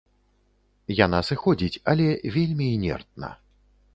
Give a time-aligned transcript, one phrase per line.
[1.05, 2.07] Яна сыходзіць, але
[2.37, 3.29] вельмі інертна.